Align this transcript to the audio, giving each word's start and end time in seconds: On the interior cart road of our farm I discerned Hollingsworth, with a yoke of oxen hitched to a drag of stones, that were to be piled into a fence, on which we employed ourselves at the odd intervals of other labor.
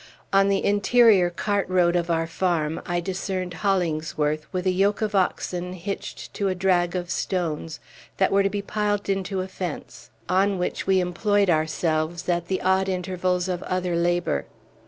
On 0.33 0.49
the 0.49 0.65
interior 0.65 1.29
cart 1.29 1.69
road 1.69 1.95
of 1.95 2.09
our 2.09 2.25
farm 2.25 2.81
I 2.87 2.99
discerned 3.01 3.53
Hollingsworth, 3.53 4.51
with 4.51 4.65
a 4.65 4.71
yoke 4.71 5.03
of 5.03 5.13
oxen 5.13 5.73
hitched 5.73 6.33
to 6.33 6.47
a 6.47 6.55
drag 6.55 6.95
of 6.95 7.11
stones, 7.11 7.79
that 8.17 8.31
were 8.31 8.41
to 8.41 8.49
be 8.49 8.63
piled 8.63 9.09
into 9.09 9.41
a 9.41 9.47
fence, 9.47 10.09
on 10.27 10.57
which 10.57 10.87
we 10.87 11.01
employed 11.01 11.51
ourselves 11.51 12.27
at 12.27 12.47
the 12.47 12.63
odd 12.63 12.89
intervals 12.89 13.47
of 13.47 13.61
other 13.61 13.95
labor. 13.95 14.45